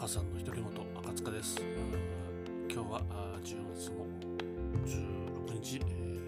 [0.00, 1.60] 赤さんの独り言赤塚です。
[2.72, 3.02] 今日は
[3.44, 4.06] 10月の
[4.86, 6.18] 16日、え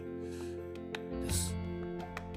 [1.16, 1.54] ー、です。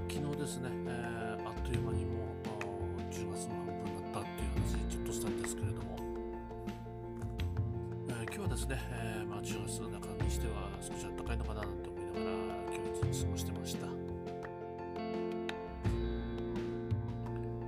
[0.09, 5.98] 昨日ですね、えー、あっという間にもう10月の半分になったっていう話ちょっとしたんですけれども、
[8.07, 14.05] えー、今日はですね、えーまあ、10月の中にしては少し暖かいのかなと思いながら今日一日過ごしてました。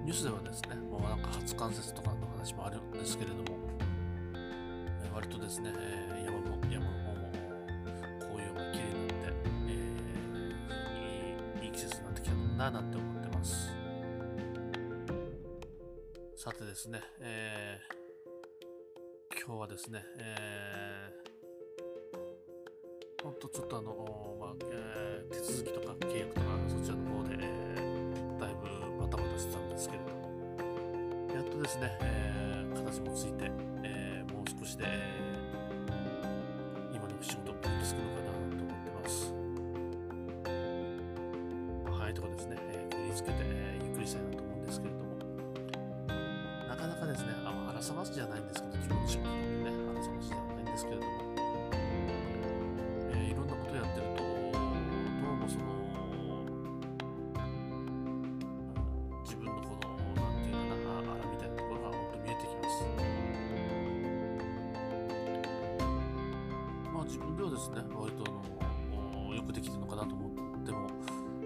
[0.07, 3.59] ニュースではですね、もうなんか初冠雪とかの話もあるんですけれども、
[5.03, 7.29] えー、割とですね、えー、山も山の方も
[8.21, 9.49] 紅葉が綺麗になって、
[10.95, 13.75] えー、いい季節になってきたのかななんて思ってます。
[16.37, 27.16] さてですね、えー、今日はですね、えー、ほんとちょっとあの、まあえー、手続きとか契約とかそちらの方
[31.67, 33.51] ですね、えー、形もついて、
[33.83, 34.85] えー、もう少しで、
[36.93, 39.33] 今の仕事ってつくのかなと思ってます。
[41.99, 45.03] はい、とかですね、えー、振りつけて、え、ゆっくりしたいなと思うんですけれども、
[46.69, 51.26] なかなかですね、あ荒さますじゃないんですけど、自分の仕事なんでね、荒さますじゃないんですけれども、
[67.57, 68.23] ですね、割と
[68.61, 68.69] あ
[69.17, 70.31] の、よくできてるのかなと思っ
[70.63, 70.91] ても、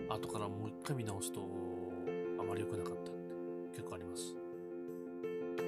[0.10, 1.40] 後からもう一回見直すと、
[2.38, 4.36] あまり良くなかったって結構あります。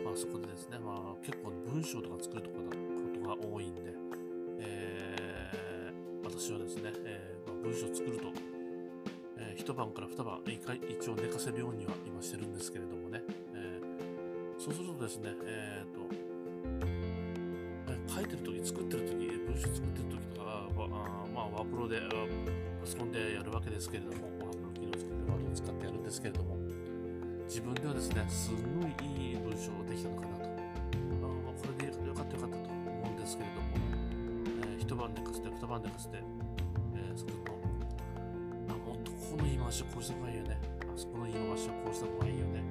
[0.04, 2.66] まあそこでですね、まあ結構文章とか作るとかこ
[3.16, 3.96] とが多いんで、
[4.60, 8.34] えー、私はですね、えーまあ、文章作ると、
[9.38, 16.02] えー、一晩から二晩一回一応寝かせるようには今してるんですけれどもね、えー、そうするとですね、えー、と、
[18.14, 20.33] 書いてる時作ってる時文章作ってる時と
[20.90, 22.00] かは、あまあワープロで
[22.82, 26.58] パソコンでやるわけですけれども、ワープロ機能を使ってワードを使ってやるんですけれども、
[27.48, 28.58] 自分ではですね、すご
[28.88, 30.44] いいい文章ができたのかなと。
[30.44, 30.48] あ
[31.54, 33.68] これでよかったよかったと思うんですけれども、
[34.64, 36.18] えー一晩寝かせて、二晩寝かせて、
[36.96, 37.32] えー、そこ
[38.68, 40.60] の、あ、もっとこの言い回しをこうした方がいいよね。
[40.82, 42.64] あそこの言い回しをこうした方がいいよね。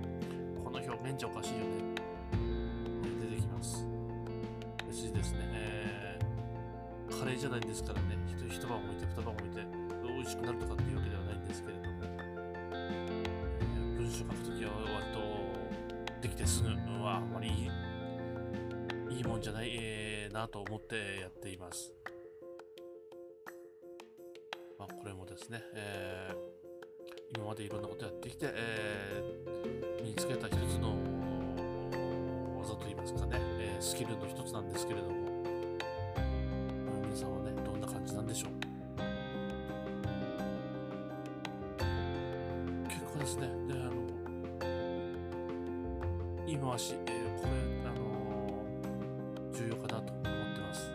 [0.62, 1.67] この表現じゃおかしいよね。
[3.21, 3.87] 出てきます。
[4.89, 5.51] 別にですね、
[7.22, 9.65] カレーじゃないんですからね、一一晩置いて、二晩置いて、
[10.03, 11.87] 美味しくなるとかっていうわけではないんですけれども、
[12.72, 15.06] えー文章書くときは割
[16.19, 16.69] とできてすぐ
[17.00, 21.94] はあまりいいいいもんじゃない、えーなと思ってやっています。
[24.77, 26.37] まあ、これもですね、えー
[27.37, 30.97] 今までいろんなことやってきて、えー身につけた一つの
[32.59, 35.22] 技といいますかね、えースキルの一つなんですけれども、
[43.22, 43.93] ですね、で、あの、
[46.44, 47.50] 言い回し、えーこれ、
[47.88, 50.91] あのー重要かなと思ってます。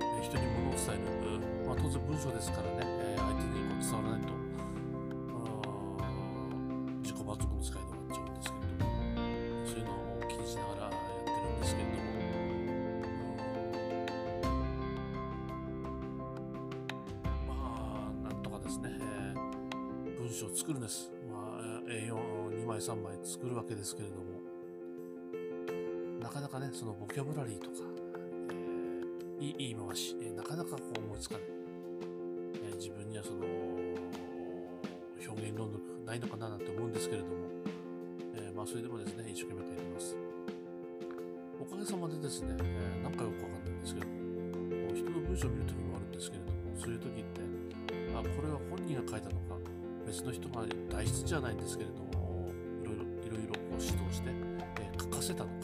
[0.00, 4.32] えー人に物を伝える、まあ、当然文章ですからね、えー相手に伝わらないと、
[5.28, 8.59] あー自己満足の世界で終わっちゃうんですけど。
[18.70, 21.10] ですね、えー文章を作るんです。
[21.28, 24.22] まあ、えー A42 枚3枚作るわけですけれども、
[26.20, 27.76] なかなかね、そのボキャブラリーとか、
[28.50, 31.42] えーいい言い回し、えなかなかこう思いつかない。
[32.70, 33.38] え自分にはその、
[35.26, 37.32] 表現能力ないのかななんて思うんですけれども、
[38.36, 40.16] えまあそれでもですね、一生懸命書いてます。
[41.60, 44.06] おかげさまでですね、えーなんかよくわかんないんですけど、
[44.94, 47.49] 人の文章を見るときもあるんですけれども、そういうときって、
[48.20, 49.56] あ、これは本人が書いたのか、
[50.06, 52.50] 別の人が代筆じゃないんですけれども、
[52.82, 55.54] いろいろ、いろいろこう指導して、えー書かせたのか、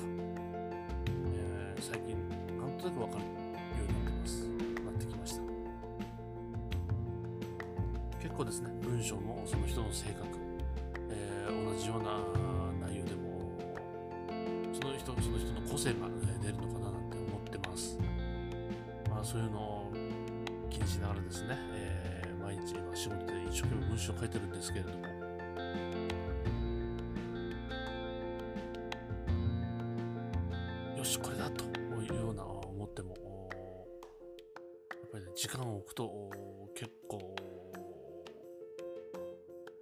[1.35, 2.17] えー最近、
[2.59, 3.29] なんとなくわかるよ
[3.89, 4.49] うになってます。
[4.85, 5.43] なってきました。
[8.21, 10.27] 結構ですね、文章もその人の性格、
[11.11, 12.19] えー同じような
[12.89, 13.53] 内容でも、
[14.73, 16.13] その人、その人の個性が、ね、
[16.43, 17.99] 出るのかななんて思ってます。
[19.09, 19.93] まあそういうのを
[20.71, 22.16] 気にしながらですね、えー
[22.47, 25.05] 毎日今仕事で一生懸命文章を書いてるんですけれども。
[30.97, 33.17] よしこれだというような思っても
[34.91, 36.31] やっぱりね時間を置くと
[36.77, 37.35] 結構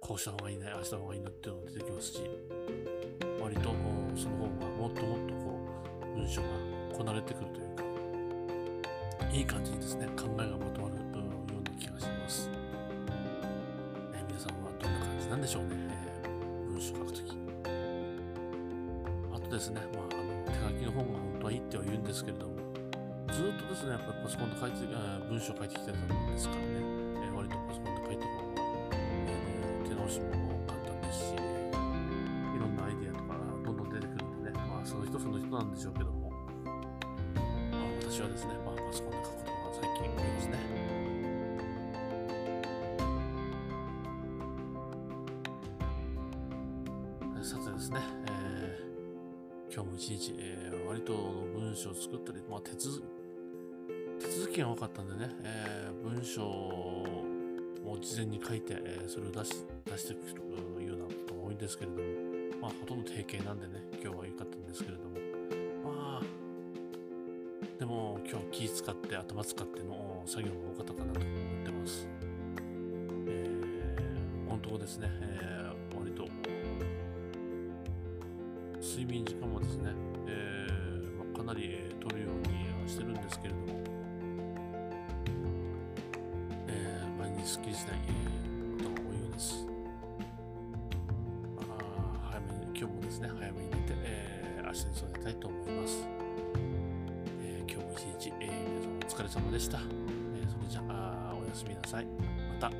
[0.01, 2.21] こうした方がいいねあした方がいいねっていうのが出てきますし
[3.39, 3.75] 割と
[4.15, 5.59] その方がもっともっとこ
[6.01, 6.47] う文章が
[6.97, 7.83] こなれてくるというか
[9.31, 11.04] いい感じにですね考えがまとまる
[15.45, 15.77] でしょうね、
[16.23, 16.27] え、
[16.67, 17.37] 文章書くとき。
[19.31, 22.55] あとですね、まあ、あの手書きの方が本当はいいっては言うんですけれども、
[23.29, 24.77] ずっとですね、やっぱりパソコンで書いて、
[25.29, 28.65] 文章書いてきたもんですからね、えー、割とパソコンで書いた方が、
[28.97, 30.33] えー、手直しも
[30.65, 36.33] 簡単ですし、いろんなアイデアとかどんどん出てくるんでね、まあその人その人なんでしょうけども、
[36.65, 40.84] まあ私はですね、まあパソコンで書くことが最近多いですね。
[47.45, 51.13] さてですね、えー、今日も一日、えー、割と
[51.53, 53.03] 文章を作ったり、まあ、手続
[54.51, 57.05] きが多かったんでね、えー、文章を
[58.01, 60.21] 事前に書いて、え、それを出し出してく
[60.79, 62.03] るようなことが多いんですけれども、
[62.63, 65.11] まあ、ほとんど定型なんでね、今日は良かったんですけれども、
[65.83, 66.25] まあ、
[67.77, 71.29] でも今日気使って頭使っての作業が多かったかなと思
[71.61, 72.09] ってます。
[73.27, 75.64] えー、本当ですね、えー、
[78.95, 79.91] 睡眠時間もですね、
[80.25, 83.83] えーまあ、かなり取るようにはしてるんですけれども、
[87.43, 87.97] すっきりしない
[88.77, 89.67] ことが多いようです。
[91.57, 96.07] まあ、早めに、今日もですね、早めに寝て、えー、明日に備えたいと思います。
[97.43, 99.77] え、今日も一日、え、皆さんお疲れ様でした。
[99.77, 99.81] え、
[100.47, 102.05] それじゃあ、おやすみなさい。
[102.05, 102.71] また。